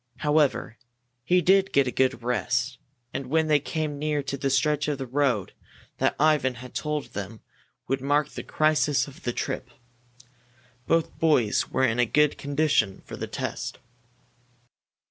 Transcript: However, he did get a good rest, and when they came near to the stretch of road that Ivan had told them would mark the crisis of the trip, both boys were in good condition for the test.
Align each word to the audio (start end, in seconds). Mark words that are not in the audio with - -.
However, 0.17 0.79
he 1.23 1.41
did 1.43 1.71
get 1.71 1.85
a 1.85 1.91
good 1.91 2.23
rest, 2.23 2.79
and 3.13 3.27
when 3.27 3.45
they 3.45 3.59
came 3.59 3.99
near 3.99 4.23
to 4.23 4.35
the 4.35 4.49
stretch 4.49 4.87
of 4.87 4.99
road 5.13 5.53
that 5.99 6.15
Ivan 6.19 6.55
had 6.55 6.73
told 6.73 7.13
them 7.13 7.41
would 7.87 8.01
mark 8.01 8.29
the 8.29 8.41
crisis 8.41 9.07
of 9.07 9.21
the 9.21 9.31
trip, 9.31 9.69
both 10.87 11.19
boys 11.19 11.69
were 11.69 11.85
in 11.85 12.03
good 12.09 12.39
condition 12.39 13.03
for 13.05 13.15
the 13.15 13.27
test. 13.27 13.77